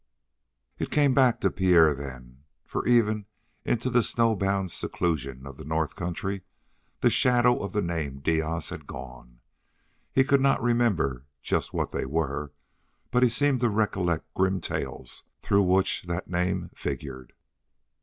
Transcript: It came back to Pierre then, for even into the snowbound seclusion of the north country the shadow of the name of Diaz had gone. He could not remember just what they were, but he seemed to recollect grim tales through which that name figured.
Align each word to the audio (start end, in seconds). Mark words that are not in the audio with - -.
It 0.79 0.89
came 0.89 1.13
back 1.13 1.39
to 1.41 1.51
Pierre 1.51 1.93
then, 1.93 2.41
for 2.65 2.87
even 2.87 3.27
into 3.63 3.87
the 3.87 4.01
snowbound 4.01 4.71
seclusion 4.71 5.45
of 5.45 5.57
the 5.57 5.63
north 5.63 5.95
country 5.95 6.41
the 7.01 7.11
shadow 7.11 7.59
of 7.61 7.71
the 7.71 7.83
name 7.83 8.17
of 8.17 8.23
Diaz 8.23 8.69
had 8.69 8.87
gone. 8.87 9.41
He 10.11 10.23
could 10.23 10.41
not 10.41 10.59
remember 10.59 11.27
just 11.43 11.71
what 11.71 11.91
they 11.91 12.07
were, 12.07 12.51
but 13.11 13.21
he 13.21 13.29
seemed 13.29 13.59
to 13.59 13.69
recollect 13.69 14.25
grim 14.33 14.59
tales 14.59 15.23
through 15.39 15.61
which 15.71 16.01
that 16.07 16.27
name 16.27 16.71
figured. 16.73 17.33